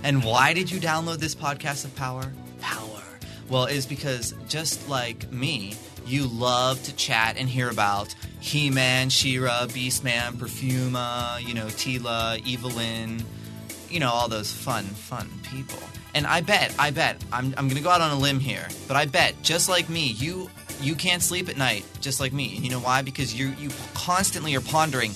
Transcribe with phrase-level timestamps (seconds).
[0.03, 2.29] And why did you download this podcast of power?
[2.59, 3.03] Power.
[3.47, 5.75] Well, it's because just like me,
[6.07, 13.23] you love to chat and hear about He-Man, She-Ra, Beastman, Perfuma, you know, Teela, Evil-Lyn,
[13.89, 15.79] you know, all those fun, fun people.
[16.13, 18.97] And I bet, I bet, I'm, I'm gonna go out on a limb here, but
[18.97, 22.55] I bet, just like me, you you can't sleep at night, just like me.
[22.55, 23.01] And you know why?
[23.01, 25.11] Because you you constantly are pondering,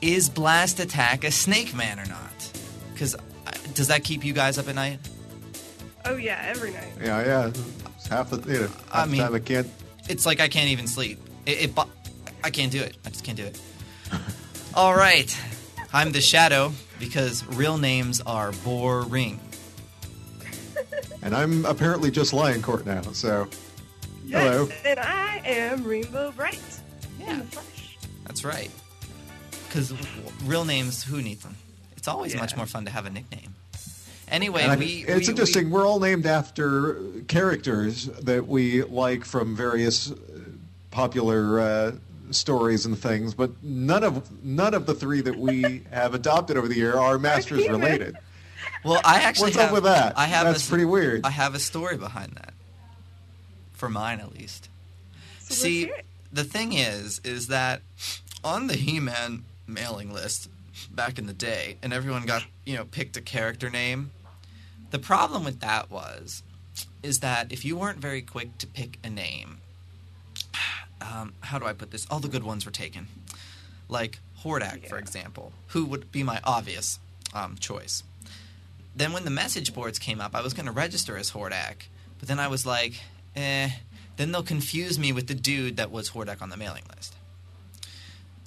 [0.00, 2.50] is Blast Attak a Snake Man or not?
[2.92, 3.18] Because uh,
[3.74, 4.98] does that keep you guys up at night?
[6.04, 6.92] Oh yeah, every night.
[7.02, 7.52] Yeah, yeah.
[7.96, 9.66] It's half the you know, half I the mean- time I can't.
[10.08, 11.18] It's like I can't even sleep.
[11.46, 11.78] It, it
[12.42, 12.96] I can't do it.
[13.04, 13.60] I just can't do it.
[14.74, 15.36] All right,
[15.92, 19.40] I'm the Shadow because real names are boring.
[21.22, 23.00] And I'm apparently just Lion Court now.
[23.12, 23.48] So
[24.26, 24.68] Yes, Hello.
[24.84, 26.58] and I am Rainbow Brite.
[27.20, 27.40] Yeah,
[28.26, 28.70] that's right.
[29.68, 29.92] Because
[30.44, 31.56] real names, who needs them?
[31.96, 32.40] It's always Yeah.
[32.40, 33.54] much more fun to have a nickname.
[34.28, 35.66] Anyway, I- we it's we- interesting.
[35.66, 36.96] we- We, are all named after
[37.28, 40.14] characters that we like from various uh,
[40.90, 41.92] popular uh,
[42.30, 46.68] stories and things, but none of none of the three that we have adopted over
[46.68, 48.16] the year are Masters related.
[48.84, 50.18] well, I actually What's have, up with that?
[50.18, 51.20] I have That's a, pretty weird.
[51.24, 52.54] I have a story behind that.
[53.72, 54.68] For mine, at least.
[55.40, 55.92] So See,
[56.32, 57.82] the thing is, is that
[58.42, 60.48] on the He-Man mailing list
[60.90, 64.10] back in the day, and everyone got you know picked a character name.
[64.90, 66.42] The problem with that was,
[67.02, 69.58] is that if you weren't very quick to pick a name,
[71.00, 72.06] um, how do I put this?
[72.10, 73.08] All the good ones were taken,
[73.88, 76.98] like Hordak, for example, who would be my obvious
[77.34, 78.02] um, choice.
[78.96, 81.88] Then when the message boards came up, I was going to register as Hordak,
[82.18, 82.94] but then I was like,
[83.34, 83.70] eh.
[84.16, 87.16] Then they'll confuse me with the dude that was Hordak on the mailing list.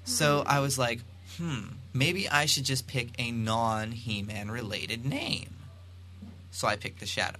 [0.05, 1.01] So I was like,
[1.37, 5.49] hmm, maybe I should just pick a non He Man related name.
[6.51, 7.39] So I picked the Shadow.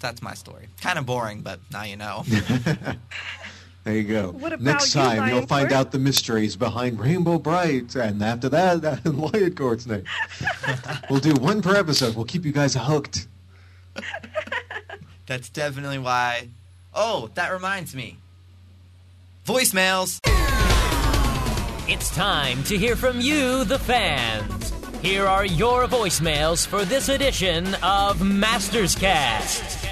[0.00, 0.68] That's my story.
[0.80, 2.24] Kind of boring, but now you know.
[3.86, 4.32] There you go.
[4.32, 8.20] What about Next you, time Lion you'll find out the mysteries behind Rainbow Brite, and
[8.20, 10.02] after that, Lion Court's name.
[11.08, 12.16] we'll do one per episode.
[12.16, 13.28] We'll keep you guys hooked.
[15.26, 16.48] That's definitely why.
[16.92, 18.16] Oh, that reminds me.
[19.46, 20.18] Voicemails.
[21.88, 24.72] It's time to hear from you, the fans.
[25.02, 29.86] Here are your voicemails for this edition of Masters Cast.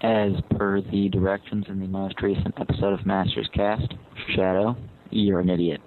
[0.00, 3.92] As per the directions in the most recent episode of Masters Cast,
[4.34, 4.78] Shadow,
[5.12, 5.80] you're an idiot.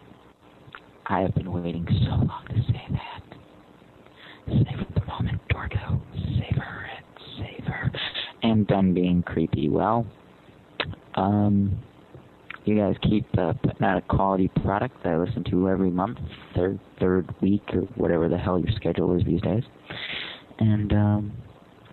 [1.07, 3.23] I have been waiting so long to say that.
[4.47, 6.01] Savor the moment, Dorgo.
[6.13, 7.05] Savor it.
[7.37, 7.91] Savor.
[8.43, 9.69] And done being creepy.
[9.69, 10.05] Well,
[11.15, 11.79] um,
[12.65, 16.17] you guys keep uh, putting out a quality product that I listen to every month,
[16.55, 19.63] third third week or whatever the hell your schedule is these days.
[20.59, 21.33] And um,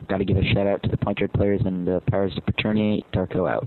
[0.09, 2.47] got to give a shout out to the point guard players and the powers of
[2.47, 3.04] paternity.
[3.12, 3.66] Darko out.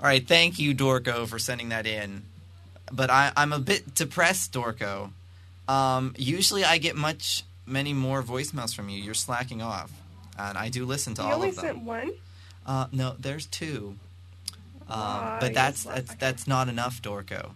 [0.00, 2.24] All right, thank you, Dorko, for sending that in.
[2.92, 5.10] But I, I'm a bit depressed, Dorco.
[5.68, 9.00] Um, usually, I get much, many more voicemails from you.
[9.00, 9.90] You're slacking off,
[10.38, 11.64] and I do listen to You all of them.
[11.64, 12.10] You only sent one.
[12.66, 13.96] Uh, no, there's two.
[14.88, 15.36] Um, Why?
[15.40, 17.52] but that's that's that's not enough, Dorco.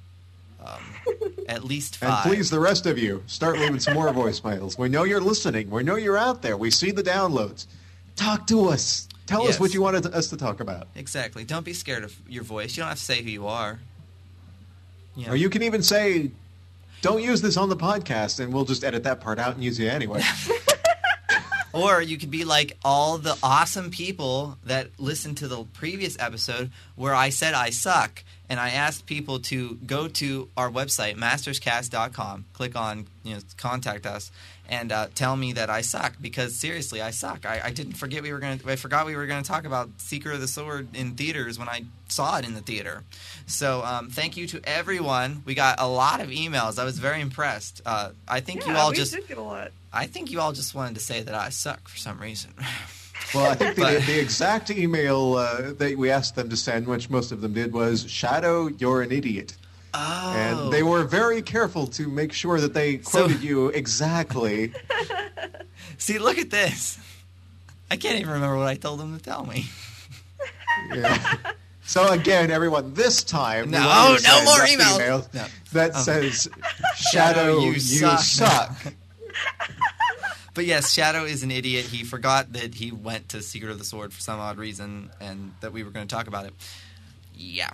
[0.64, 0.80] Um,
[1.48, 2.24] at least five.
[2.24, 4.78] And please, the rest of you, start leaving some more voicemails.
[4.78, 5.68] We know you're listening.
[5.68, 6.56] We know you're out there.
[6.56, 7.66] We see the downloads.
[8.16, 9.08] Talk to us.
[9.26, 9.54] Tell Yes.
[9.54, 10.86] us what you wanted us to talk about.
[10.94, 11.44] exactly.
[11.44, 12.76] Don't be scared of your voice.
[12.76, 13.80] You don't have to say who you are.
[15.16, 15.32] Know.
[15.32, 16.30] Or you can even say,
[17.02, 19.78] don't use this on the podcast, and we'll just edit that part out and use
[19.78, 20.22] it anyway.
[21.74, 26.70] Or you could be like all the awesome people that listened to the previous episode
[26.94, 28.22] where I said I suck.
[28.54, 34.06] And I asked people to go to our website, masterscast.com, click on, you know, contact
[34.06, 34.30] us,
[34.68, 36.12] and uh, tell me that I suck.
[36.20, 37.46] Because seriously, I suck.
[37.46, 39.64] I, I didn't forget we were going to, I forgot we were going to talk
[39.64, 43.02] about Secret of the Sword in theaters when I saw it in the theater.
[43.48, 45.42] So um, thank you to everyone.
[45.44, 46.78] We got a lot of emails.
[46.78, 47.82] I was very impressed.
[47.84, 49.72] Uh, I think yeah, you all we just did get a lot.
[49.92, 52.54] I think you all just wanted to say that I suck for some reason.
[53.34, 57.10] Well, I think the, the exact email uh, that we asked them to send, which
[57.10, 59.56] most of them did, was "Shadow, you're an idiot,"
[59.92, 60.32] Oh.
[60.36, 64.72] and they were very careful to make sure that they So- quoted you exactly.
[65.98, 66.98] See, look at this.
[67.90, 69.66] I can't even remember what I told them to tell me.
[70.92, 71.36] Yeah.
[71.86, 75.32] So again, everyone, this time No, to no more emails.
[75.34, 75.44] No.
[75.72, 76.48] that Um, says
[76.96, 78.76] "Shadow, you you, suck." suck."
[80.54, 81.86] But yes, Shadow is an idiot.
[81.86, 85.52] He forgot that he went to Secret of the Sword for some odd reason, and
[85.60, 86.54] that we were going to talk about it.
[87.34, 87.70] Yeah.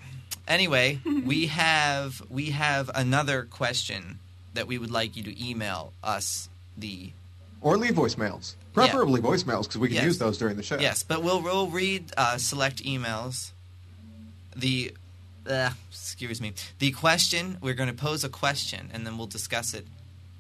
[0.49, 4.19] Anyway, we have we have another question
[4.55, 6.49] that we would like you to email us.
[6.79, 7.12] The
[7.61, 10.05] Or leave voicemails, preferably voicemails, because we can Yes.
[10.05, 10.79] use those during the show.
[10.79, 13.50] yes, but we'll we'll read uh, select emails.
[14.56, 14.94] The
[15.49, 16.55] uh, excuse me.
[16.79, 19.87] The question we're going to pose a question, and then we'll discuss it.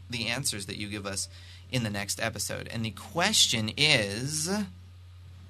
[0.08, 1.28] The answers that you give us
[1.72, 4.50] in the next episode, and the question is.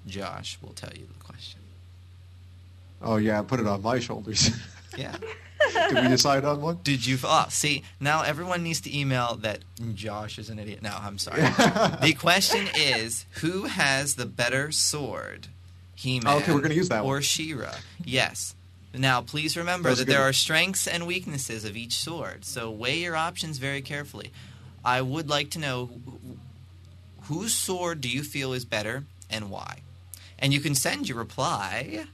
[0.07, 1.61] Josh will tell you the question.
[3.03, 4.51] Oh yeah, put it on my shoulders.
[4.97, 5.15] Yeah.
[5.73, 6.81] Did we decide on one?
[6.83, 7.17] Did you?
[7.23, 9.61] Oh, see, now everyone needs to email that
[9.95, 10.83] Josh is an idiot.
[10.83, 11.43] No, I'm sorry.
[12.03, 15.47] the question is who has the better sword?
[15.95, 16.21] He.
[16.27, 17.23] Oh, okay, we're gonna use that Or.
[17.23, 17.73] She-Ra.
[18.05, 18.55] Yes.
[18.93, 20.13] Now, please remember that good.
[20.13, 24.33] there are strengths and weaknesses of each sword, so weigh your options very carefully.
[24.85, 29.81] I would like to know wh- whose sword do you feel is better and why?
[30.39, 32.05] And you can send your reply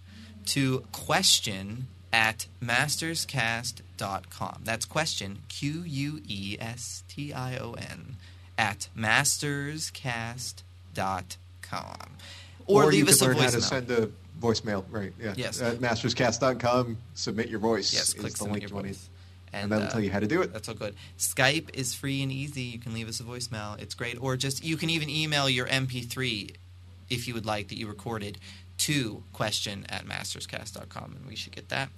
[0.46, 4.62] to question at masterscast.com.
[4.64, 8.16] That's question, Q U E S T I O N,
[8.58, 11.96] at masterscast.com.
[12.66, 13.62] Or, you leave us a learn how to voicemail.
[13.62, 14.10] send a
[14.40, 14.84] voicemail.
[14.90, 15.12] Right.
[15.22, 15.34] Yeah.
[15.36, 15.62] Yes.
[15.62, 17.94] At masterscast.com, submit your voice.
[17.94, 19.08] Yes, click the link your you want voice.
[19.56, 20.52] And, And, that'll uh, tell you how to do it.
[20.52, 20.94] That's all good.
[21.18, 22.62] Skype is free and easy.
[22.62, 23.80] You can leave us a voicemail.
[23.80, 24.20] It's great.
[24.20, 26.54] Or just you can even email your MP3
[27.08, 28.38] if you would like that you recorded
[28.78, 31.88] to question at masterscast.com and we should get that.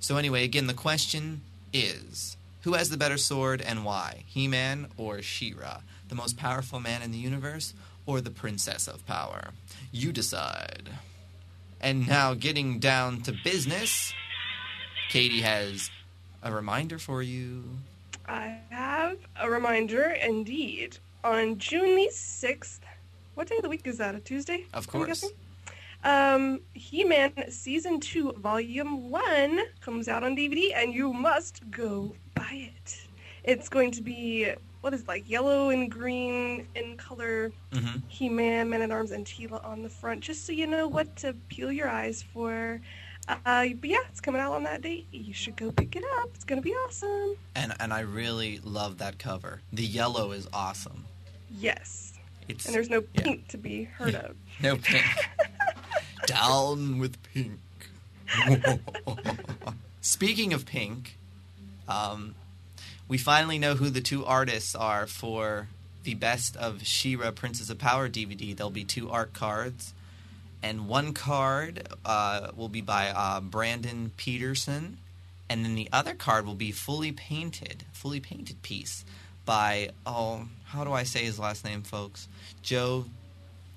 [0.00, 1.42] So anyway, again, the question
[1.72, 4.24] is who has the better sword and why?
[4.26, 5.80] He-Man or She-Ra?
[6.08, 7.74] The most powerful man in the universe
[8.06, 9.50] or the princess of power?
[9.92, 10.88] You decide.
[11.80, 14.14] And now getting down to business,
[15.10, 15.90] Katie has
[16.44, 17.64] a reminder for you.
[18.28, 20.98] I have a reminder indeed.
[21.24, 22.80] On June the 6th,
[23.34, 24.14] what day of the week is that?
[24.14, 24.66] A Tuesday?
[24.74, 25.24] Of course.
[26.04, 32.70] Um, He-Man Season 2, Volume 1 comes out on DVD, and you must go buy
[32.74, 33.06] it.
[33.42, 34.52] It's going to be,
[34.82, 39.82] what is it, like yellow and green in color hmm He-Man, Man-at-Arms, and Teela on
[39.82, 42.82] the front, just so you know what to peel your eyes for.
[43.28, 45.06] Uh, but yeah, it's coming out on that date.
[45.10, 46.30] You should go pick it up.
[46.34, 47.36] It's going to be awesome.
[47.54, 49.60] And and I really love that cover.
[49.72, 51.04] The yellow is awesome.
[51.50, 52.12] Yes.
[52.48, 53.22] It's And there's no yeah.
[53.22, 54.36] pink to be heard of.
[54.62, 55.04] no pink.
[56.26, 57.60] Down with pink.
[60.00, 61.16] Speaking of pink,
[61.88, 62.34] um,
[63.08, 65.68] we finally know who the two artists are for
[66.04, 68.54] the best of She-Ra Princess of Power DVD.
[68.54, 69.94] There'll be two art cards,
[70.64, 74.96] and one card uh, will be by uh, Brandon Peterson,
[75.50, 79.04] and then the other card will be fully painted, fully painted piece
[79.44, 82.28] by oh, how do I say his last name, folks?
[82.62, 83.04] Joe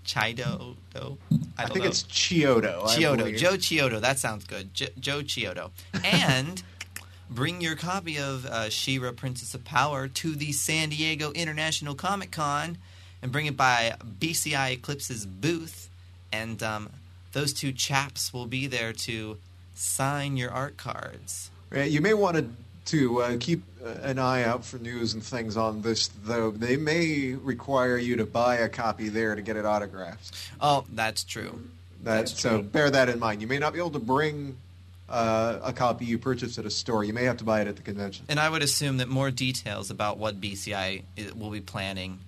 [0.05, 0.77] Chido.
[0.95, 1.89] I, I, think know.
[1.89, 2.83] it's Chiodo.
[2.83, 3.37] Chiodo.
[3.37, 3.99] Joe Chiodo.
[3.99, 4.73] That sounds good.
[4.73, 5.71] Jo- Joe Chiodo.
[6.05, 6.63] And
[7.29, 12.31] bring your copy of uh, She-Ra, Princess of Power to the San Diego International Comic
[12.31, 12.77] Con
[13.21, 15.89] and bring it by BCI Eclipse's booth.
[16.31, 16.89] And um,
[17.31, 19.37] those two chaps will be there to
[19.73, 21.51] sign your art cards.
[21.73, 22.49] Yeah, you may want to
[22.87, 26.51] to uh, keep uh, an eye out for news and things on this, though.
[26.51, 30.33] They may require you to buy a copy there to get it autographed.
[30.61, 31.67] Oh, that's true.
[32.03, 32.63] That, That's so true.
[32.63, 33.41] bear that in mind.
[33.41, 34.55] You may not be able to bring
[35.09, 37.03] uh, a copy you purchased at a store.
[37.03, 38.25] You may have to buy it at the convention.
[38.29, 41.03] And I would assume that more details about what BCI
[41.35, 42.19] will be planning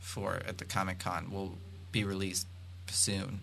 [0.00, 1.56] for at the Comic Con will
[1.90, 2.46] be released
[2.94, 3.40] soon.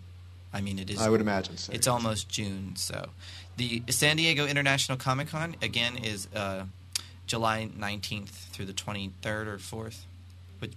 [0.54, 1.00] I mean, it is.
[1.00, 1.72] I would imagine so.
[1.74, 3.10] It's almost June, so
[3.58, 6.64] the San Diego International Comic Con again is uh,
[7.28, 10.06] July nineteenth through the twenty third or fourth,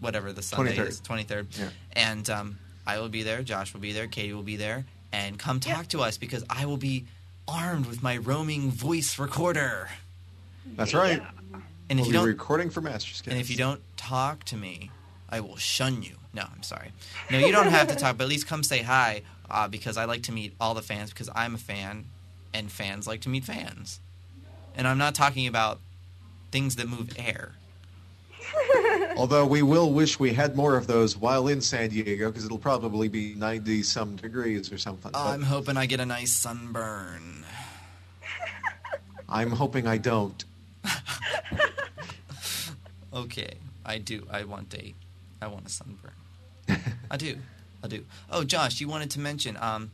[0.00, 0.88] whatever the Sunday 23rd.
[0.88, 1.46] is, twenty third.
[1.58, 1.68] Yeah.
[1.92, 3.42] And um, I will be there.
[3.42, 4.06] Josh will be there.
[4.06, 4.84] Katie will be there.
[5.12, 7.04] And come talk to us because I will be
[7.46, 9.90] armed with my roaming voice recorder.
[10.76, 11.18] That's right.
[11.18, 11.60] Yeah.
[11.90, 14.56] And if we'll you be don't recording for Masters and if you don't talk to
[14.56, 14.90] me,
[15.28, 16.14] I will shun you.
[16.34, 16.92] No, I'm sorry.
[17.30, 20.06] No, you don't have to talk, but at least come say hi uh, because I
[20.06, 22.06] like to meet all the fans because I'm a fan
[22.54, 24.00] and fans like to meet fans.
[24.74, 25.80] And I'm not talking about
[26.50, 27.52] things that move air.
[29.16, 32.58] Although we will wish we had more of those while in San Diego because it'll
[32.58, 35.12] probably be 90 some degrees or something.
[35.12, 37.44] But I'm hoping I get a nice sunburn.
[39.28, 40.44] I'm hoping I don't.
[43.14, 44.26] Okay, I do.
[44.30, 44.94] I want a,
[45.42, 46.12] I want a sunburn.
[47.10, 47.36] I do.
[47.82, 48.04] I do.
[48.30, 49.90] Oh, Josh, you wanted to mention um,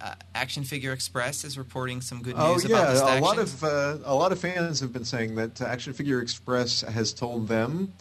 [0.00, 3.38] uh, Action Figure Express is reporting some good Oh news about the yeah, a lot
[3.38, 7.46] of uh, a lot of fans have been saying that Action Figure Express has told
[7.46, 7.92] them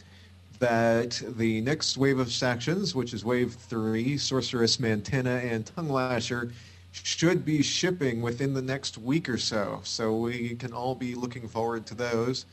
[0.60, 6.52] that the next wave of stactions, which is Wave Three, Sorceress, Mantenna, and Tung Lashor,
[6.92, 9.82] should be shipping within the next week or so.
[9.84, 12.46] So we can all be looking forward to those,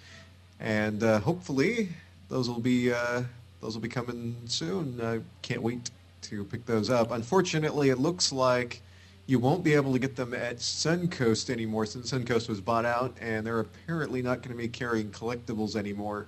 [0.61, 1.89] and uh, hopefully
[2.29, 3.23] those will be uh,
[3.61, 5.01] those will be coming soon.
[5.03, 5.91] I can't wait
[6.23, 7.11] to pick those up.
[7.11, 8.83] Unfortunately, it looks like
[9.27, 13.17] you won't be able to get them at Suncoast anymore since Suncoast was bought out,
[13.21, 16.27] and they're apparently not going to be carrying collectibles anymore.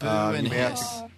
[0.00, 1.10] Uh, you may have to,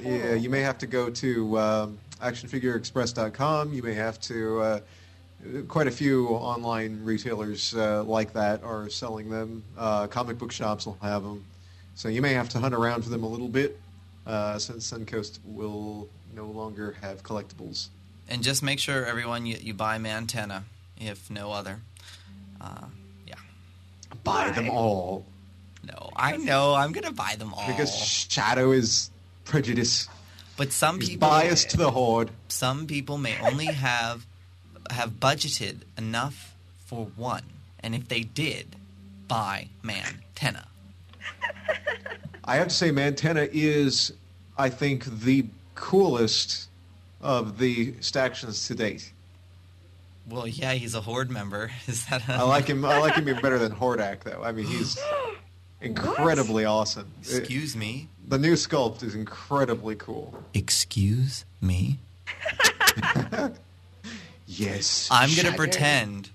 [0.00, 3.72] yeah, you may have to go to um, actionfigureexpress.com.
[3.72, 4.60] You may have to.
[4.60, 4.80] Uh,
[5.68, 9.62] quite a few online retailers uh, like that are selling them.
[9.76, 11.44] Uh, comic book shops will have them,
[11.94, 13.78] so you may have to hunt around for them a little bit
[14.28, 17.88] uh, since Suncoast will no longer have collectibles.
[18.28, 20.62] And just make sure everyone you, you buy Mantenna,
[21.00, 21.80] if no other.
[22.60, 22.84] Uh,
[23.26, 23.34] yeah.
[24.22, 25.24] Buy them all
[25.82, 26.74] No, I know.
[26.74, 27.66] I'm gonna buy them all.
[27.66, 29.10] because Shadow is
[29.44, 30.08] prejudice.
[30.58, 32.30] but some He's people, biased to the horde.
[32.48, 34.26] some people may only have
[34.90, 36.54] have budgeted enough
[36.86, 37.44] for one,
[37.80, 38.76] and if they did,
[39.28, 40.66] buy Mantenna.
[42.48, 44.12] I have to say, Mantenna is,
[44.56, 46.68] I think, the coolest
[47.20, 49.12] of the stactions to date.
[50.28, 51.70] Well, yeah, he's a horde member.
[51.86, 52.28] Is that?
[52.28, 52.84] A, I like him.
[52.84, 54.42] I like him even better than Hordak, though.
[54.42, 54.98] I mean, he's
[55.80, 57.10] incredibly awesome.
[57.22, 58.08] It- Excuse me.
[58.26, 60.42] the new sculpt is incredibly cool.
[60.54, 61.98] Excuse me.
[64.50, 65.56] Yes, I'm gonna Shadow.
[65.56, 66.30] pretend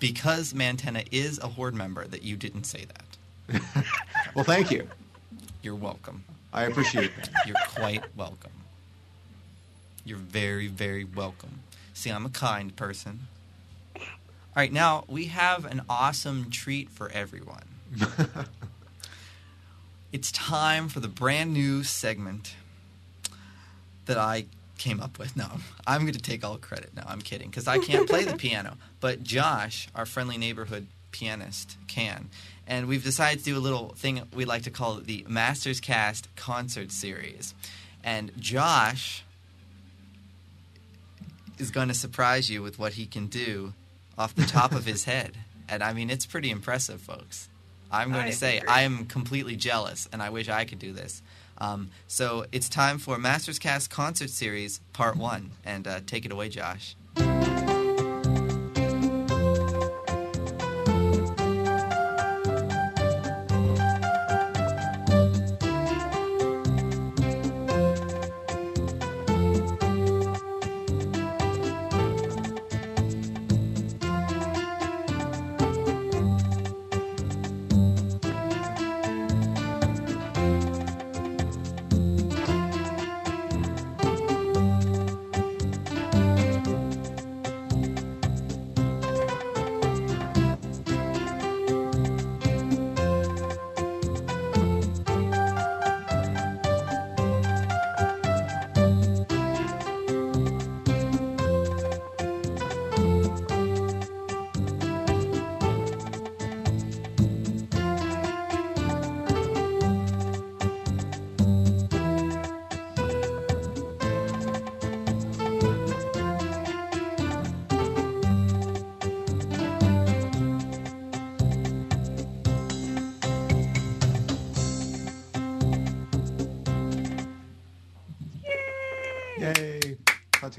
[0.00, 3.62] because Mantenna is a horde member that you didn't say that.
[4.34, 4.88] Well, thank you.
[5.66, 6.22] You're welcome.
[6.52, 7.28] I appreciate that.
[7.48, 8.52] You're quite welcome.
[10.04, 11.58] You're very, very welcome.
[11.92, 13.26] See, I'm a kind person.
[13.96, 14.04] All
[14.54, 17.64] right, now we have an awesome treat for everyone.
[20.12, 22.54] it's time for the brand new segment
[24.04, 24.44] that I
[24.78, 25.36] came up with.
[25.36, 25.48] No,
[25.84, 26.90] I'm going to take all credit.
[26.94, 28.76] No, I'm kidding because I can't play the piano.
[29.00, 32.28] But Josh, our friendly neighborhood pianist, can.
[32.66, 36.34] And we've decided to do a little thing we like to call the Masters Cast
[36.34, 37.54] Concert Series.
[38.02, 39.24] And Josh
[41.58, 43.72] is going to surprise you with what he can do
[44.18, 45.36] off the top of his head.
[45.68, 47.48] And I mean, it's pretty impressive, folks.
[47.90, 48.68] I'm going I to say agree.
[48.68, 51.22] I am completely jealous, and I wish I could do this.
[51.58, 55.50] Um, so it's time for Masters Cast Concert Series Part 1.
[55.64, 56.94] And uh, take it away, Josh.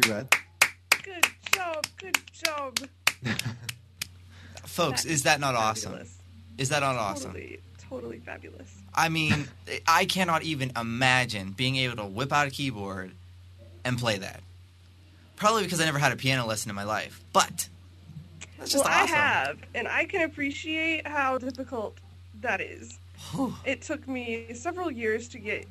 [0.02, 0.28] Too bad.
[1.04, 1.86] Good job.
[1.98, 2.80] Good job.
[4.64, 6.00] Folks, That is that not awesome?
[6.58, 7.34] Is that not awesome?
[7.34, 8.74] Totally, totally fabulous.
[8.94, 9.48] I mean,
[9.88, 13.12] I cannot even imagine being able to whip out a keyboard
[13.84, 14.42] and play that.
[15.36, 17.22] Probably because I never had a piano lesson in my life.
[17.32, 17.70] But
[18.58, 21.98] that's just well, I have, and I can appreciate how difficult
[22.42, 23.00] that is.
[23.32, 23.56] Whew.
[23.66, 25.68] It took me several years to get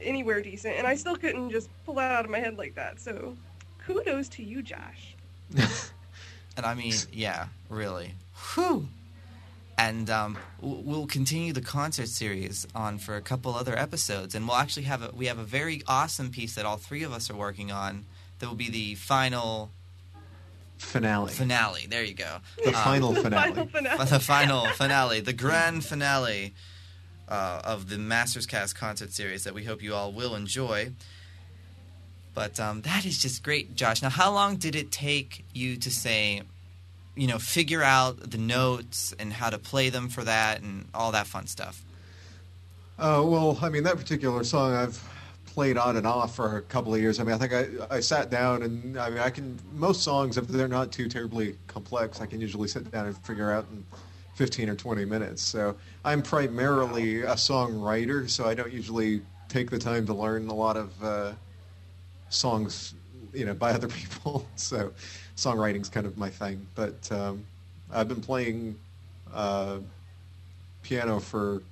[0.00, 3.00] anywhere decent, and I still couldn't just pull that out of my head like that.
[3.00, 3.36] So,
[3.86, 5.14] kudos to you, Josh.
[6.56, 8.14] And I mean, yeah, really.
[8.54, 8.86] Whew.
[9.76, 14.56] and um, we'll continue the concert series on for a couple other episodes, and we'll
[14.58, 17.34] actually have a we have a very awesome piece that all three of us are
[17.34, 18.04] working on.
[18.38, 19.70] That will be the final
[20.78, 21.32] Finale.
[21.32, 21.86] finale.
[21.88, 22.38] There you go.
[22.62, 23.50] the Um, final finale.
[23.52, 24.06] Final finale.
[24.06, 26.54] the final finale, the grand finale
[27.28, 30.92] uh, of the Masters Cast concert series that we hope you all will enjoy.
[32.34, 34.02] But um, that is just great, Josh.
[34.02, 36.42] Now, how long did it take you to say,
[37.14, 41.12] you know, figure out the notes and how to play them for that and all
[41.12, 41.82] that fun stuff?
[42.98, 45.02] Uh, well, I mean, that particular song I've
[45.46, 47.20] played on and off for a couple of years.
[47.20, 50.36] I mean, I think I, I sat down and I mean, I can, most songs,
[50.36, 53.84] if they're not too terribly complex, I can usually sit down and figure out in
[54.34, 55.42] 15 or 20 minutes.
[55.42, 60.54] So I'm primarily a songwriter, so I don't usually take the time to learn a
[60.54, 61.32] lot of uh,
[62.34, 62.94] songs,
[63.32, 64.46] you know, by other people.
[64.56, 64.92] So
[65.36, 66.66] songwriting's kind of my thing.
[66.74, 67.44] But um,
[67.92, 68.76] I've been playing
[69.32, 69.78] uh,
[70.82, 71.62] piano for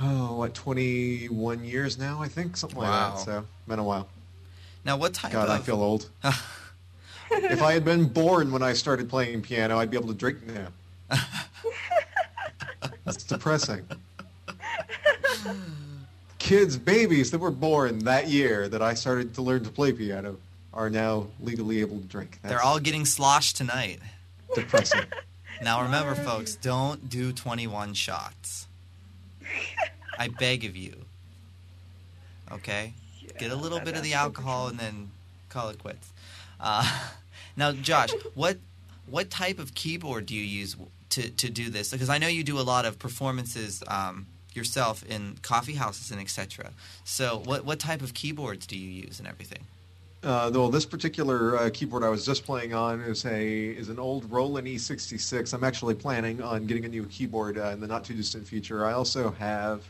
[0.00, 3.10] oh, what, 21 years now, I think, something like Wow.
[3.10, 3.18] that.
[3.20, 4.08] So, been a while.
[4.84, 6.10] Now, what type God, of I feel old.
[7.30, 10.38] if I had been born when I started playing piano, I'd be able to drink
[10.46, 10.68] now.
[13.04, 13.86] That's depressing.
[16.46, 20.36] Kids, babies that were born that year that I started to learn to play piano
[20.72, 22.38] are now legally able to drink.
[22.40, 23.98] That's They're all getting sloshed tonight.
[24.54, 25.00] depressing.
[25.62, 28.68] Now remember, folks, don't do 21 shots.
[30.18, 31.06] I beg of you.
[32.52, 32.92] Okay?
[33.38, 35.10] Get a little bit of the alcohol and then
[35.48, 36.12] call it quits.
[36.60, 36.86] Uh,
[37.56, 38.58] now, Josh, what
[39.06, 40.76] what type of keyboard do you use
[41.10, 41.90] to, to do this?
[41.90, 44.26] Because I know you do a lot of performances um,
[44.56, 46.70] yourself in coffee houses and etc.
[47.04, 49.66] So, what what type of keyboards do you use and everything?
[50.26, 53.98] Uh, though this particular uh, keyboard I was just playing on is a is an
[54.00, 55.52] old Roland E66.
[55.52, 58.84] I'm actually planning on getting a new keyboard uh, in the not too distant future.
[58.84, 59.84] I also have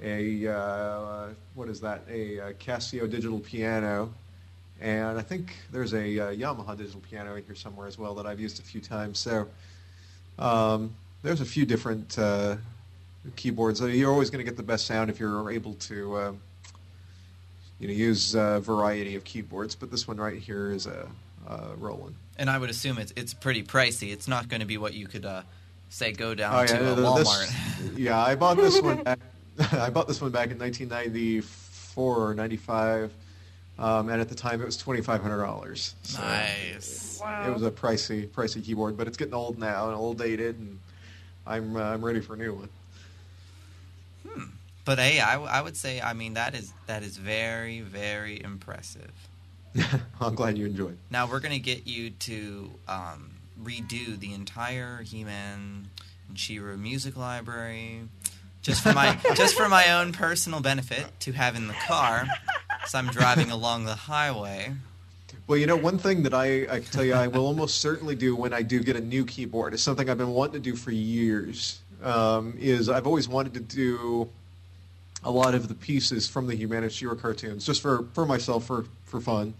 [0.00, 2.02] a uh, what is that?
[2.08, 4.12] A, uh Casio digital piano,
[4.80, 8.26] and I think there's a uh, Yamaha digital piano in here somewhere as well that
[8.26, 9.18] I've used a few times.
[9.18, 9.48] So
[10.38, 12.56] um, there's a few different uh,
[13.34, 13.82] keyboards.
[13.82, 16.18] Uh, You're always going to get the best sound if you're able to.
[16.18, 16.40] Um,
[17.78, 21.06] you know, use a variety of keyboards, but this one right here is a,
[21.46, 22.14] a Roland.
[22.38, 24.12] And I would assume it's it's pretty pricey.
[24.12, 25.42] It's not going to be what you could uh,
[25.90, 27.80] say go down Oh to yeah, a the- Walmart.
[27.80, 28.18] this, yeah.
[28.18, 29.02] I bought this one.
[29.02, 29.18] Back,
[29.72, 33.12] I bought this one back in 1994 or 95,
[33.78, 35.94] um, and at the time it was twenty five hundred dollars.
[36.18, 37.18] nice.
[37.22, 37.48] Wow.
[37.48, 40.78] It was a pricey, pricey keyboard, but it's getting old now and old dated, and
[41.46, 42.68] I'm uh, I'm ready for a new one.
[44.86, 49.10] But hey, I, I would say, I mean, that is that is very very impressive.
[50.20, 50.96] I'm glad you enjoyed.
[51.10, 55.88] Now we're gonna get you to um, redo the entire He-Man
[56.28, 58.02] and She-Ra music library,
[58.62, 62.24] just for my just for my own personal benefit to have in the car,
[62.84, 64.72] as I'm driving along the highway.
[65.48, 68.14] Well, you know, one thing that I, I can tell you I will almost certainly
[68.14, 70.76] do when I do get a new keyboard is something I've been wanting to do
[70.76, 71.80] for years.
[72.02, 74.28] Um, is I've always wanted to do
[75.24, 76.56] a lot of the pieces from the
[76.90, 79.54] She-Ra cartoons just for, for myself for, for fun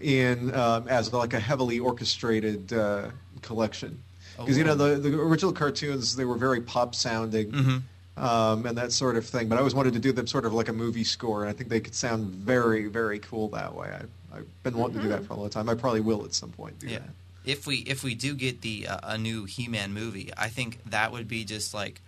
[0.00, 3.08] in um, as like a heavily orchestrated uh,
[3.42, 4.02] collection.
[4.38, 7.50] Because you know the the original cartoons they were very pop sounding.
[7.52, 7.82] Mhm.
[8.16, 10.52] Um, and that sort of thing, but I always wanted to do them sort of
[10.52, 13.88] like a movie score, and I think they could sound very, very cool that way.
[13.92, 15.68] I, I've been wanting to do that for a long time.
[15.68, 16.98] I probably will at some point do Yeah.
[16.98, 17.08] that.
[17.44, 21.12] If we if we do get the uh, a new He-Man movie, I think that
[21.12, 22.00] would be just like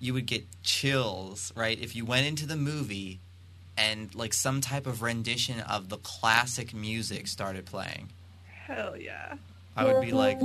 [0.00, 1.78] you would get chills, right?
[1.78, 3.20] If you went into the movie
[3.76, 8.10] and like some type of rendition of the classic music started playing.
[8.66, 9.34] Hell yeah.
[9.76, 10.40] I would be like,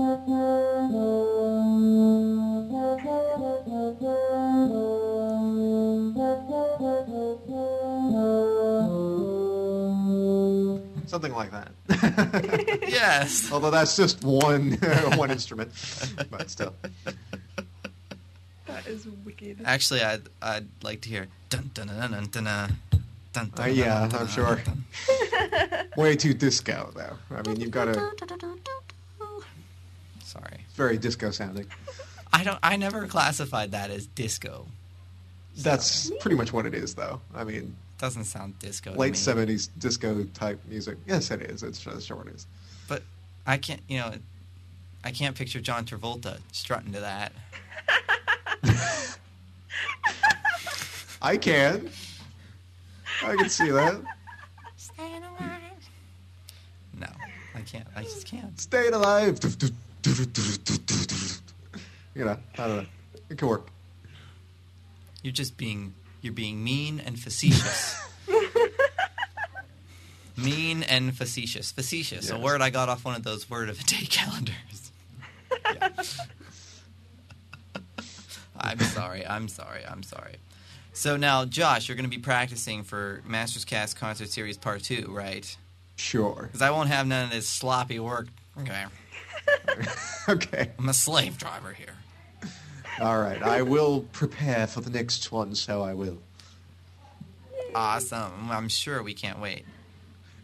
[11.08, 11.72] Something like that.
[12.88, 13.52] yes.
[13.52, 14.74] Although that's just one
[15.16, 15.72] one instrument,
[16.30, 16.74] but still.
[18.86, 19.60] That is wicked.
[19.66, 22.78] Actually, I'd I'd like to hear dun dun dun dun dun dun.
[23.34, 24.56] dun, Uh, dun, yeah, dun, dun, I'm sure.
[24.64, 24.86] dun.
[25.98, 27.18] Way too disco though.
[27.36, 28.12] I mean, you've got a
[30.24, 31.68] Sorry, very disco sounding.
[32.34, 32.60] I don't.
[32.62, 34.66] I never classified that as disco.
[35.58, 37.22] That's pretty much what it is, though.
[37.34, 38.92] I mean, Doesn't sound disco.
[38.94, 39.18] to late me.
[39.18, 40.98] '70s disco type music.
[41.08, 41.64] Yes, it is.
[41.64, 42.46] It's that's sure it is.
[42.90, 43.04] But
[43.48, 43.80] I can't.
[43.88, 44.14] You know,
[45.06, 47.32] I can't picture John Travolta strutting to that.
[51.22, 51.90] I can.
[53.24, 54.02] I can see that.
[54.78, 55.62] Staying alive.
[57.00, 57.08] No,
[57.56, 57.88] I can't.
[57.96, 58.60] I just can't.
[58.60, 59.40] Staying alive.
[62.14, 62.86] You know, I don't know.
[63.30, 63.68] It could work.
[65.24, 68.00] You're just being you're being mean and facetious.
[70.38, 71.72] mean and facetious.
[71.72, 74.92] Facetious, a word I got off one of those word of the day calendars.
[78.58, 79.28] I'm sorry.
[79.28, 79.86] I'm sorry.
[79.86, 80.36] I'm sorry.
[80.94, 85.08] So now, Josh, you're going to be practicing for Masters Cast Concert Series Part Two,
[85.10, 85.56] right?
[85.98, 86.44] Sure.
[86.44, 88.28] Because I won't have none of this sloppy work.
[88.62, 88.86] Okay,
[90.30, 90.72] Okay.
[90.80, 91.94] I'm a slave driver here.
[93.02, 93.42] All right.
[93.44, 96.18] I will prepare for the next one, so I will.
[97.74, 98.50] Awesome.
[98.50, 99.66] I'm sure we can't wait.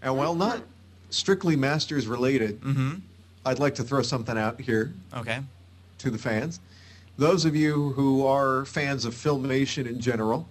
[0.01, 0.61] And while not
[1.09, 2.95] strictly Masters related, Mm-hmm.
[3.45, 5.39] I'd like to throw something out here Okay.
[5.99, 6.59] to the fans.
[7.17, 10.47] Those of you who are fans of Filmation in general,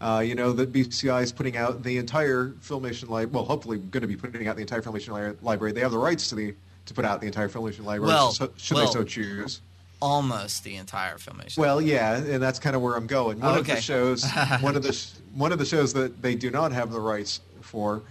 [0.00, 3.26] uh, you know that BCI is putting out the entire Filmation library.
[3.26, 5.72] Well, hopefully, going to be putting out the entire Filmation li- library.
[5.72, 6.54] They have the rights to the
[6.86, 9.60] to put out the entire Filmation library, Well, so, should well- they so choose.
[10.00, 11.58] Almost the entire filmation.
[11.58, 13.40] Well, yeah, and that's kind of where I'm going.
[13.40, 14.24] One of the shows,
[14.60, 17.40] one of the sh- one of the shows that they do not have the rights
[17.62, 18.02] for,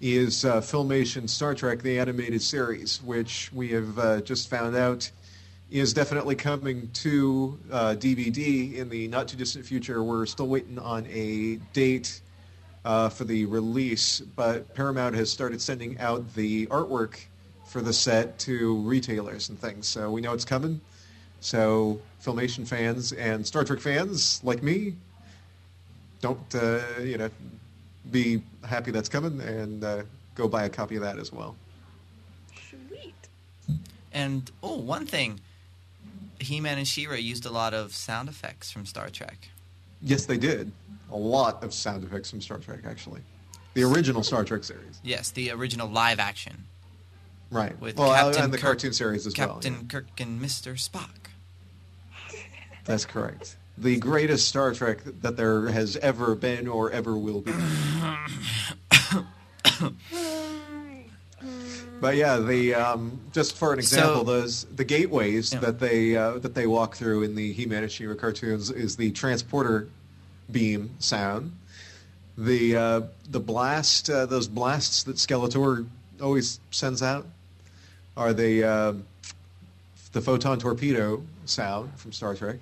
[0.00, 5.08] is uh, Filmation Star Trek: The Animated Series, which we have uh, just found out
[5.70, 10.02] is definitely coming to uh, DVD in the not too distant future.
[10.02, 12.20] We're still waiting on a date
[12.84, 17.18] uh, for the release, but Paramount has started sending out the artwork
[17.66, 20.80] for the set to retailers and things, so we know it's coming.
[21.40, 24.94] So, Filmation fans and Star Trek fans like me,
[26.20, 27.28] don't uh, you know,
[28.10, 30.02] be happy that's coming and uh,
[30.36, 31.56] go buy a copy of that as well.
[32.70, 33.14] Sweet.
[34.12, 35.40] And oh, one thing,
[36.40, 39.48] He-Man and She-Ra used a lot of sound effects from Star Trek.
[40.02, 40.72] Yes, they did
[41.10, 43.20] a lot of sound effects from Star Trek, actually,
[43.74, 45.00] the original Star Trek series.
[45.02, 46.64] Yes, the original live action
[47.50, 47.78] Right.
[47.80, 49.82] with well, Captain and the Kirk, cartoon series as Captain well.
[49.82, 49.88] yeah.
[49.88, 50.74] Kirk and Mr.
[50.74, 51.30] Spock.
[52.84, 53.56] That's correct.
[53.78, 57.52] The greatest Star Trek that there has ever been or ever will be.
[62.06, 65.58] But yeah, the um, just for an example, So- those the gateways Yeah.
[65.58, 69.10] that they uh, that they walk through in the He-Man and She-Ra cartoons is the
[69.10, 69.88] transporter
[70.48, 71.50] beam sound.
[72.38, 75.84] The uh, the blast, uh, those blasts that Skeletor
[76.22, 77.26] always sends out,
[78.16, 78.92] are the uh,
[80.12, 82.58] the photon torpedo sound from Star Trek.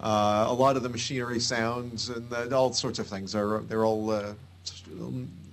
[0.00, 3.84] Uh, a lot of the machinery sounds and uh, all sorts of things are they're
[3.84, 4.32] all uh,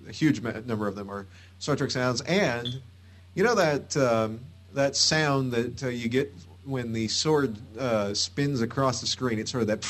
[0.08, 1.26] a huge number of them are
[1.60, 2.82] Star Trek sounds, and
[3.34, 4.40] you know that um,
[4.74, 6.34] that sound that uh, you get
[6.66, 9.40] when the sword uh, spins across the screen.
[9.40, 9.84] It's sort of that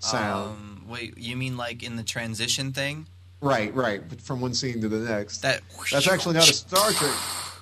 [0.00, 0.50] sound.
[0.50, 3.06] Um, wait, you mean like in the transition thing?
[3.40, 4.08] right, right.
[4.08, 5.38] But from one scene to the next.
[5.38, 7.14] That That's actually not a Star Trek.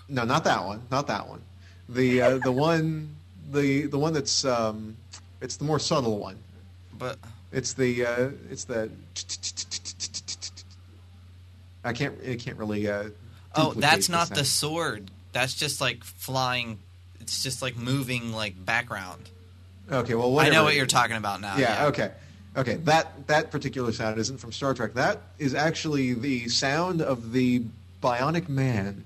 [0.08, 0.82] No, not that one.
[0.90, 1.42] Not that one.
[1.88, 3.14] The uh, the one
[3.50, 4.96] the the one that's um,
[5.40, 6.38] it's the more subtle one.
[6.98, 7.18] But
[7.52, 8.90] It's the uh, it's the.
[11.84, 12.18] I can't.
[12.22, 12.88] It can't really.
[12.88, 13.10] Uh,
[13.54, 15.10] oh, that's not the sword.
[15.32, 16.78] That's just like flying.
[17.20, 19.28] It's just like moving like background.
[19.90, 21.56] Okay, well, I know what you're talking about now.
[21.56, 21.86] Yeah.
[21.86, 22.10] Okay.
[22.56, 22.74] Okay.
[22.76, 24.94] That that particular sound isn't from Star Trek.
[24.94, 27.62] That is actually the sound of the
[28.02, 29.04] Bionic Man.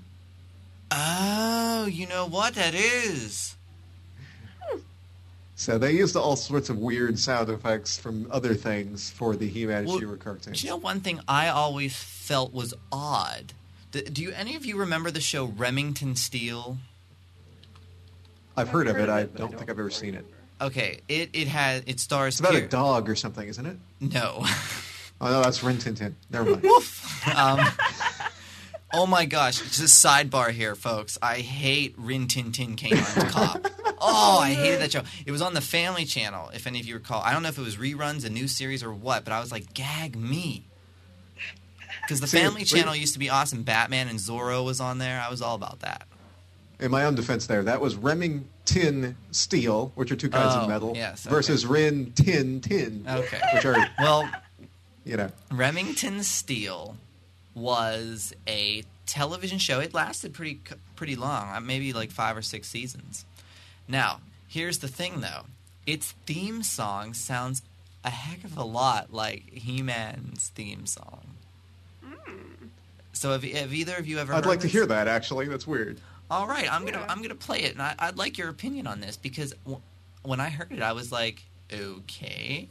[0.90, 3.56] Oh, you know what that is?
[5.56, 9.87] So they used all sorts of weird sound effects from other things for the He-Man
[9.87, 10.60] Well, She-Ra cartoons.
[10.60, 13.52] Do you know one thing I always felt was odd?
[13.92, 16.78] Do, do you any of you remember the show Remington Steele?
[18.56, 19.08] I've heard of it.
[19.08, 20.24] I but don't think I've ever seen it.
[20.60, 23.76] Okay, it it has it stars It's about a dog or something, isn't it?
[24.00, 24.44] No.
[25.20, 26.16] Oh no, that's Rin Tin Tin.
[26.28, 26.66] Never mind.
[27.37, 27.60] um,
[28.92, 29.58] oh my gosh!
[29.60, 31.16] Just a sidebar here, folks.
[31.22, 33.64] I hate Rin Tin Tin Canine Cop.
[34.00, 35.02] Oh, I hated that show.
[35.24, 37.22] It was on the Family Channel, if any of you recall.
[37.22, 39.52] I don't know if it was reruns, a new series, or what, but I was
[39.52, 40.66] like, gag me.
[42.07, 43.62] Because the See, Family Channel used to be awesome.
[43.62, 45.21] Batman and Zorro was on there.
[45.21, 46.07] I was all about that.
[46.81, 50.69] In my own defense, there, that was Remington Steele, which are two kinds Oh, of
[50.69, 51.35] metal, yes, okay.
[51.35, 53.40] versus Rin Tin Tin, Okay.
[53.55, 54.29] which are Well,
[55.05, 55.31] you know.
[55.51, 56.97] Remington Steele
[57.55, 59.81] was a television show.
[59.81, 60.61] It lasted pretty
[60.97, 63.25] pretty long, uh, maybe like five or six seasons.
[63.87, 65.43] Now, here's the thing, though.
[65.87, 67.62] Its theme song sounds
[68.05, 71.21] a heck of a lot like He-Man's theme song.
[73.14, 74.33] So, have, have either of you ever?
[74.35, 75.09] I'd heard like to hear that.
[75.09, 75.98] Actually, that's weird.
[76.31, 77.07] All right, I'm gonna Yeah.
[77.09, 79.81] I'm gonna play it, and I, I'd like your opinion on this because w-
[80.22, 82.68] when I heard it, I was like, okay,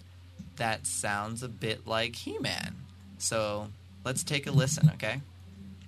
[0.57, 2.75] that sounds a bit like He-Man.
[3.19, 3.69] So
[4.03, 5.21] let's take a listen, okay?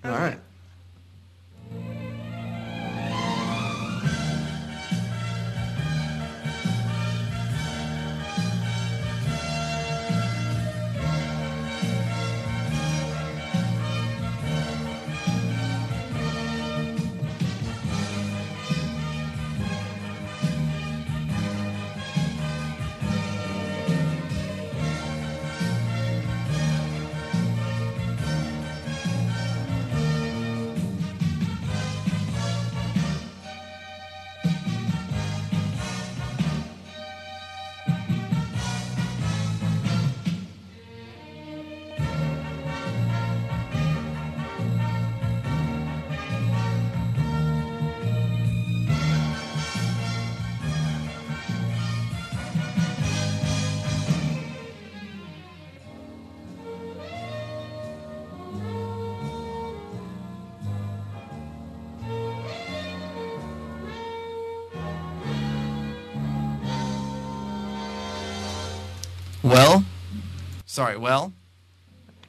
[0.03, 0.39] All right.
[70.75, 70.97] Sorry.
[70.97, 71.31] Well,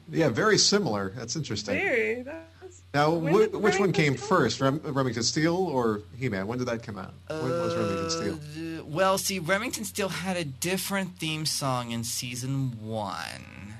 [0.09, 1.09] Yeah, very similar.
[1.17, 1.75] That's interesting.
[1.77, 2.21] Very.
[2.23, 6.47] That's, Now, wh- which one came first, Rem- Remington Steele or He-Man?
[6.47, 7.13] When did that come out?
[7.27, 8.79] when was Remington Steele?
[8.79, 13.73] Uh, well, see, Remington still had a different theme song in season one.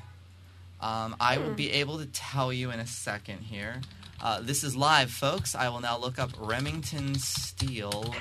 [0.82, 3.80] Um, I will be able to tell you in a second here.
[4.22, 5.56] Uh, this is live, folks.
[5.56, 8.14] I will now look up Remington Steele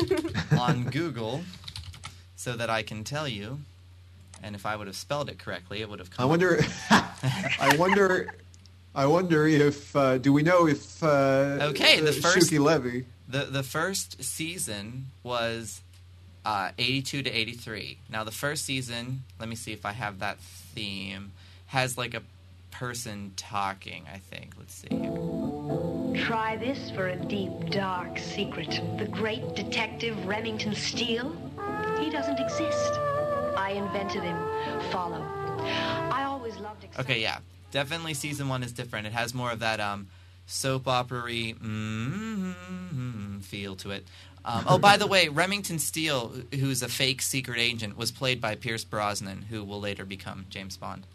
[0.58, 1.44] on Google
[2.36, 3.60] so that I can tell you.
[4.44, 6.24] And if I would have spelled it correctly, it would have come.
[6.24, 6.60] I wonder.
[6.90, 8.28] I wonder.
[8.94, 9.96] I wonder if.
[9.96, 11.02] Uh, do we know if?
[11.02, 13.06] Uh, Okay, the uh, first- Shuki Levy.
[13.26, 15.80] The the first season was
[16.44, 17.98] uh, 82 to 83.
[18.10, 21.32] Now the first season, let me see if I have that theme,
[21.66, 22.22] has like a
[22.70, 24.52] person talking, I think.
[24.58, 24.88] Let's see.
[24.90, 26.26] here.
[26.26, 28.78] Try this for a deep, dark secret.
[28.98, 31.34] The great detective Remington Steele?
[31.98, 32.92] He doesn't exist.
[33.64, 34.36] I invented him.
[34.90, 35.22] Follow.
[36.12, 37.38] I always loved Okay, yeah.
[37.70, 39.06] Definitely season 1 is different.
[39.06, 40.08] It has more of that um
[40.46, 44.06] soap opera-y mm feel to it.
[44.44, 48.54] Um, oh, by the way, Remington Steele, who's a fake secret agent, was played by
[48.54, 51.06] Pierce Brosnan, who will later become James Bond.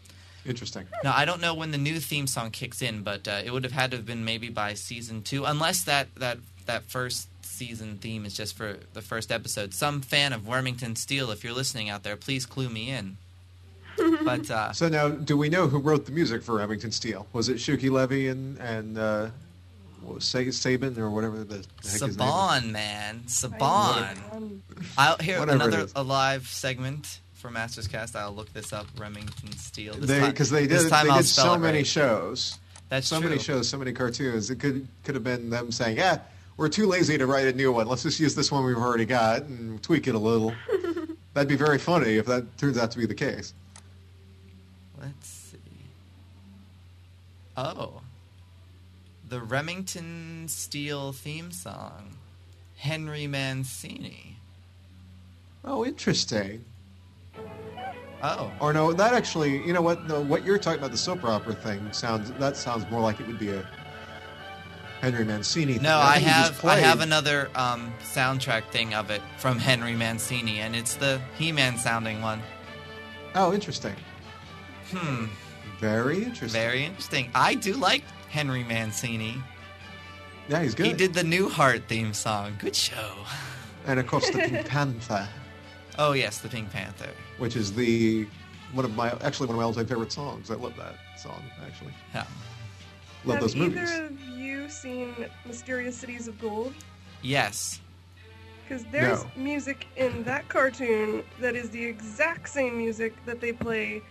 [0.44, 0.88] Interesting.
[1.04, 3.64] Now I don't know when the new theme song kicks in, but uh, it would
[3.64, 7.28] have had to have been maybe by season two, unless that that that first
[7.60, 9.74] season theme is just for the first episode.
[9.74, 13.18] Some fan of Wormington Steel, if you're listening out there, please clue me in.
[14.24, 17.28] But uh, So now, do we know who wrote the music for Remington Steele?
[17.34, 19.28] Was it Shuki Levy and and uh,
[20.02, 22.62] what Saban or whatever the heck his name was?
[22.64, 24.60] Saban, man, Saban.
[24.98, 28.16] I'll here Whatever it another a live segment for Masters Cast.
[28.16, 28.88] I'll look this up.
[28.98, 29.96] Remington Steele.
[29.96, 31.88] This They time- because they this did time they I'll did so many right.
[31.88, 32.58] shows.
[32.88, 33.30] That's so true.
[33.30, 34.50] many shows, so many cartoons.
[34.50, 36.20] It could could have been them saying, "Yeah,
[36.60, 37.88] we're too lazy to write a new one.
[37.88, 40.54] Let's just use this one we've already got and tweak it a little."
[41.34, 43.54] That'd be very funny if that turns out to be the case.
[45.02, 45.58] Let's see.
[47.56, 48.02] Oh.
[49.30, 52.18] The Remington Steele theme song.
[52.76, 54.36] Henry Mancini.
[55.64, 56.66] Oh, interesting.
[58.22, 58.52] Oh.
[58.60, 60.08] Or no, that actually, you know what?
[60.08, 63.28] No, what you're talking about the soap opera thing sounds that sounds more like it
[63.28, 63.66] would be a
[65.02, 65.74] Henry Mancini.
[65.74, 65.84] thing.
[65.84, 69.58] No, I, think he just have I have another um, soundtrack thing of it from
[69.58, 72.42] Henry Mancini, and it's the He-Man sounding one.
[73.36, 73.96] Oh, interesting.
[74.92, 75.26] Hmm.
[75.80, 76.50] Very interesting.
[76.62, 77.32] Very interesting.
[77.34, 79.36] I do like Henry Mancini.
[80.50, 80.88] Yeah, he's good.
[80.88, 82.56] He did the Newhart theme song.
[82.60, 83.14] Good show.
[83.86, 85.28] and of course the Pink Panther,
[85.98, 87.10] Oh yes, the Pink Panther.
[87.38, 88.28] which is the
[88.74, 90.52] one of my actually one of my all-time favorite songs.
[90.52, 91.94] I love that song actually.
[92.14, 92.26] Yeah.
[93.26, 94.20] Love have those either movies.
[94.70, 96.74] Of you seen Mysterious Cities of Gold?
[97.22, 97.80] Yes.
[98.68, 99.32] Because there's No.
[99.36, 104.02] music in that cartoon that is the exact same music that they play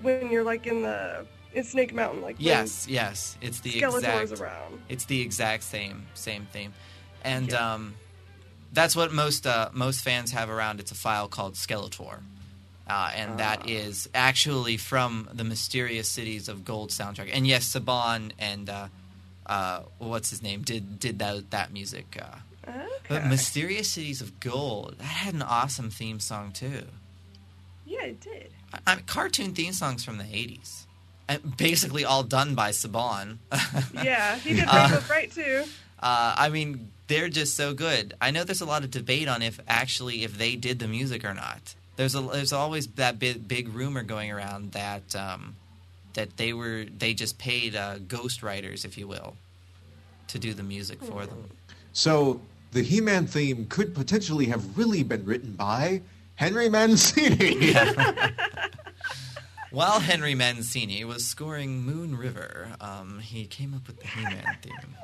[0.00, 2.86] when you're like in the in Snake Mountain, like Yes.
[2.88, 3.36] Yes.
[3.42, 4.40] It's the Skeletor's exact.
[4.40, 4.80] around.
[4.88, 6.72] It's the exact same same theme,
[7.22, 7.74] and Yeah.
[7.74, 7.94] um,
[8.72, 10.80] that's what most uh, most fans have around.
[10.80, 12.20] It's a file called Skeletor,
[12.88, 17.28] uh, and that is actually from the Mysterious Cities of Gold soundtrack.
[17.32, 18.68] And yes, Saban and
[19.46, 22.18] uh, uh, what's his name did did that that music.
[22.20, 22.36] Uh,
[23.08, 26.84] But Mysterious Cities of Gold that had an awesome theme song too.
[27.86, 28.50] yeah, it did.
[28.72, 30.86] I, I mean, cartoon theme songs from the '80s,
[31.56, 33.38] basically all done by Saban.
[34.04, 35.64] Yeah, he did Uh, Bright too.
[35.98, 38.14] Uh, I mean, they're just so good.
[38.20, 41.24] I know there's a lot of debate on if actually if they did the music
[41.24, 41.74] or not.
[41.96, 45.56] There's a there's always that big, big rumor going around that um,
[46.14, 49.36] that they were they just paid uh, ghostwriters, if you will,
[50.28, 51.48] to do the music for them.
[51.92, 52.40] So
[52.72, 56.02] the He-Man theme could potentially have really been written by
[56.36, 57.74] Henry Mancini.
[59.70, 64.96] While Henry Mancini was scoring Moon River, um, he came up with the He-Man theme.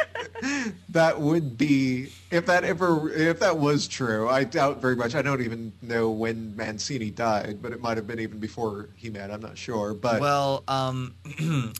[0.88, 4.28] that would be if that ever if that was true.
[4.28, 5.14] I doubt very much.
[5.14, 9.30] I don't even know when Mancini died, but it might have been even before He-Man.
[9.30, 9.94] I'm not sure.
[9.94, 11.14] But Well, um,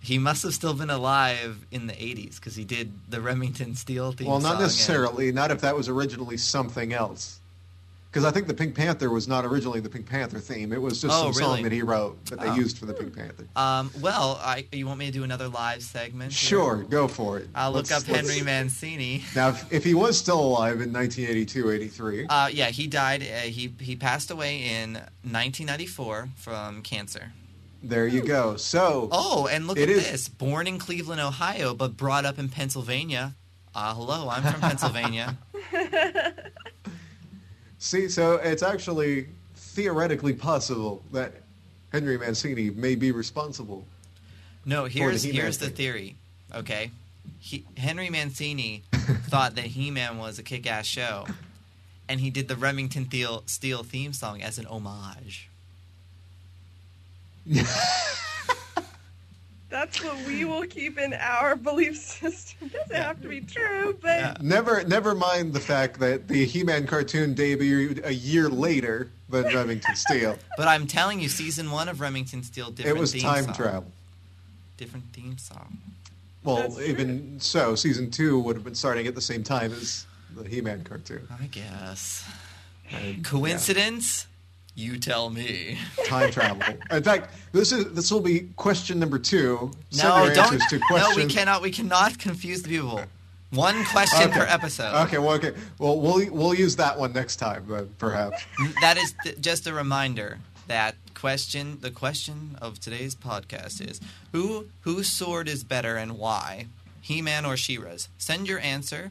[0.00, 4.12] he must have still been alive in the '80s because he did the Remington Steele
[4.12, 4.28] theme.
[4.28, 5.30] well, not and- necessarily.
[5.32, 7.38] Not if that was originally something else.
[8.12, 10.70] Because I think the Pink Panther was not originally the Pink Panther theme.
[10.74, 11.54] It was just Oh, some really?
[11.56, 12.54] song that he wrote that they Oh.
[12.54, 13.46] used for the Pink Panther.
[13.56, 16.30] Um, well, I, you want me to do another live segment?
[16.30, 16.36] here?
[16.50, 17.48] Sure, go for it.
[17.54, 19.24] I'll look Let's- up Henry let's- Mancini.
[19.34, 23.22] Now, if, if he was still alive in 1982, 83, Uh, yeah, he died.
[23.22, 27.32] Uh, he he passed away in 1994 from cancer.
[27.82, 28.56] there you go.
[28.56, 32.50] So, Oh, and look at is- this: born in Cleveland, Ohio, but brought up in
[32.50, 33.34] Pennsylvania.
[33.74, 35.38] Uh, hello, I'm from Pennsylvania.
[37.82, 41.34] see, so it's actually theoretically possible that
[41.90, 43.84] Henry Mancini may be responsible.
[44.64, 46.16] No, here's He-Man here's the theory.
[46.54, 46.90] Okay,
[47.40, 51.26] he, Henry Mancini thought that He-Man was a kick-ass show,
[52.08, 53.08] and he did the Remington
[53.46, 55.48] Steele theme song as an homage.
[59.72, 62.68] That's what we will keep in our belief system.
[62.68, 64.36] Doesn't have to be true, but Yeah.
[64.40, 69.96] Never, never mind the fact that the He-Man cartoon debuted a year later than Remington
[69.96, 70.36] Steele.
[70.58, 73.54] But I'm telling you, season one of Remington Steele different it was theme time song.
[73.54, 73.92] travel.
[74.76, 75.78] Different theme song.
[76.44, 76.84] Well, That's true.
[76.84, 80.04] even so, season two would have been starting at the same time as
[80.36, 81.26] the He-Man cartoon.
[81.40, 82.24] I guess.
[82.90, 84.26] And, Coincidence?
[84.74, 85.78] You tell me.
[86.06, 86.62] time travel.
[86.90, 89.70] In fact, this is this will be question number two.
[89.96, 90.60] No, don't.
[90.90, 91.60] No, we cannot.
[91.62, 93.02] We cannot confuse the people.
[93.50, 94.38] One question Okay.
[94.38, 94.94] per episode.
[95.04, 95.52] Okay, well, okay.
[95.78, 98.42] Well, we'll we'll use that one next time, then, perhaps.
[98.80, 101.76] That is th- just a reminder that question.
[101.82, 104.00] The question of today's podcast is
[104.32, 106.68] who whose sword is better and why,
[107.02, 108.08] He-Man or She-Ra's?
[108.16, 109.10] Send your answer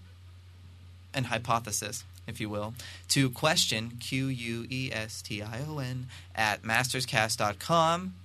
[1.13, 2.73] and hypothesis, if you will,
[3.09, 8.15] to question Q U E S T I O N at masterscast.com.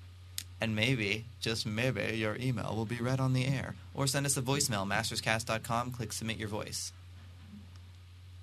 [0.59, 3.75] And maybe, just maybe, your email will be read on the air.
[3.95, 6.93] Or send us a voicemail, masterscast.com, click submit your voice.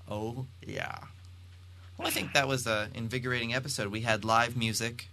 [0.10, 1.00] Oh, yeah.
[1.98, 3.88] Well, I think that was an invigorating episode.
[3.88, 5.08] We had live music,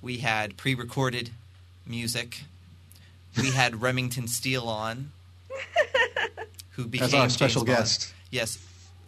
[0.00, 1.30] we had pre recorded
[1.86, 2.44] music,
[3.36, 5.12] we had Remington Steele on,
[6.70, 8.12] who became As our special guest.
[8.30, 8.58] Yes.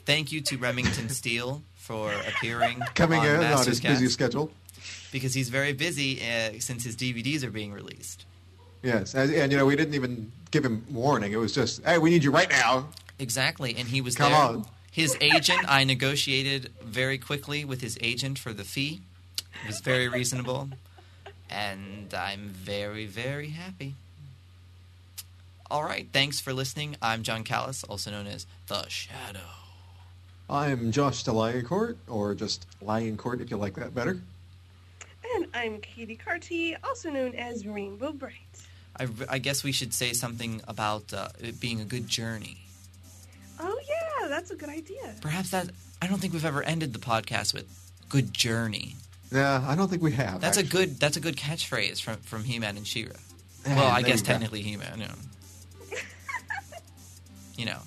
[0.06, 4.50] Thank you to Remington Steele for appearing Coming on in on Masters his busy schedule.
[5.12, 8.24] because he's very busy uh, since his DVDs are being released.
[8.82, 11.32] Yes, and, and you know we didn't even give him warning.
[11.32, 12.88] It was just, hey, we need you right now.
[13.18, 14.40] Exactly, and he was Come there.
[14.40, 14.66] on.
[14.92, 19.00] His agent, I negotiated very quickly with his agent for the fee.
[19.64, 20.68] It was very reasonable,
[21.50, 23.94] and I'm very, very happy.
[25.70, 26.96] All right, thanks for listening.
[27.02, 29.40] I'm John Callis, also known as The Shadow.
[30.48, 34.20] I'm Josh to Lioncourt, or just Lioncourt if you like that better.
[35.34, 38.32] and I'm Katie Carty, also known as Rainbow Brite.
[38.98, 42.58] I, I guess we should say something about uh, it being a good journey.
[43.58, 45.14] Oh yeah, that's a good idea.
[45.20, 47.66] Perhaps that, I don't think we've ever ended the podcast with
[48.08, 48.96] good journey.
[49.32, 50.40] Yeah, I don't think we have.
[50.40, 51.00] That's a good.
[51.00, 53.12] That's a good catchphrase from from He-Man and She-Ra.
[53.66, 55.00] Well, I guess technically He-Man.
[55.00, 55.98] You know.
[57.56, 57.78] you know,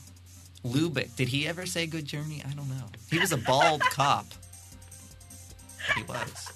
[0.65, 1.15] Lubick.
[1.15, 2.43] Did he ever say "Good Journey"?
[2.45, 2.85] I don't know.
[3.09, 4.25] He was a bald cop.
[5.95, 6.51] He was.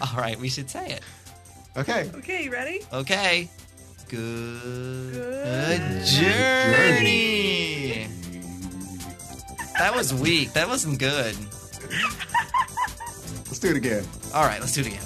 [0.00, 1.02] All right, we should say it.
[1.76, 2.10] Okay.
[2.16, 2.80] Okay, you ready?
[2.92, 3.48] Okay.
[4.08, 8.08] Good, Good journey.
[9.78, 10.52] That was weak.
[10.54, 11.36] That wasn't good.
[13.46, 14.04] Let's do it again.
[14.34, 15.04] All right, let's do it again.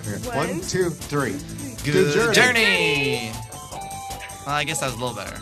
[0.00, 0.28] Okay.
[0.36, 0.48] One.
[0.48, 1.36] One, two, three.
[1.84, 2.34] Good, journey.
[2.34, 3.32] journey.
[4.46, 5.40] Well, I guess that was a little better.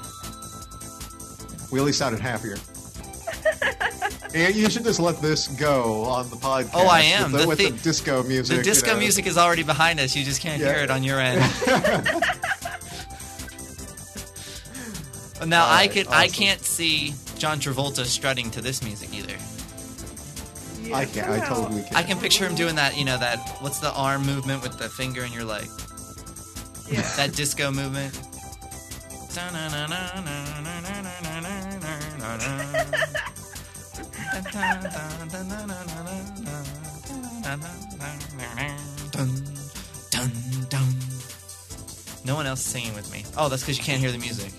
[1.73, 2.57] We at least sounded happier.
[4.35, 6.71] and you should just let this go on the podcast.
[6.75, 7.33] Oh, I am.
[7.33, 8.59] With the, The with thi- the disco music.
[8.59, 9.01] The disco you know.
[9.01, 10.15] music is already behind us.
[10.15, 10.75] You just can't Yeah.
[10.75, 11.41] hear it on your end.
[15.47, 19.35] now All I right, could I can't see John Travolta strutting to this music either.
[20.83, 21.29] Yeah, I can.
[21.29, 21.97] Not I totally can.
[21.97, 22.97] I can picture him doing that.
[22.99, 25.67] You know that what's the arm movement with the finger and your leg?
[26.91, 27.03] Yeah.
[27.17, 28.15] That disco movement.
[42.25, 43.25] No one else is singing with me.
[43.37, 44.53] Oh, that's because you can't hear the music.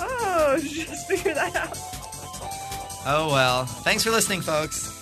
[0.00, 1.78] Oh, just figure that out.
[3.06, 3.66] Oh well.
[3.66, 4.92] Thanks for listening, folks.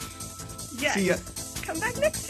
[0.79, 0.95] Yes.
[0.95, 1.16] See ya.
[1.62, 2.24] Come back next time.